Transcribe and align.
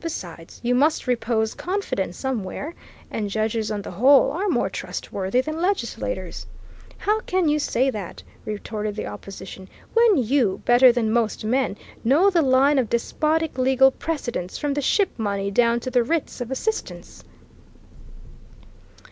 Besides, 0.00 0.58
you 0.64 0.74
must 0.74 1.06
repose 1.06 1.54
confidence 1.54 2.16
somewhere, 2.16 2.74
and 3.08 3.30
judges, 3.30 3.70
on 3.70 3.82
the 3.82 3.92
whole, 3.92 4.32
are 4.32 4.48
more 4.48 4.68
trustworthy 4.68 5.40
than 5.42 5.62
legislators. 5.62 6.44
How 6.98 7.20
can 7.20 7.48
you 7.48 7.60
say 7.60 7.88
that, 7.88 8.20
retorted 8.44 8.96
the 8.96 9.06
opposition, 9.06 9.68
when 9.94 10.16
you, 10.16 10.60
better 10.64 10.90
than 10.90 11.12
most 11.12 11.44
men, 11.44 11.76
know 12.02 12.30
the 12.30 12.42
line 12.42 12.80
of 12.80 12.90
despotic 12.90 13.58
legal 13.58 13.92
precedents 13.92 14.58
from 14.58 14.74
the 14.74 14.82
Ship 14.82 15.10
Money 15.16 15.52
down 15.52 15.78
to 15.78 15.88
the 15.92 16.02
Writs 16.02 16.40
of 16.40 16.50
Assistance? 16.50 17.22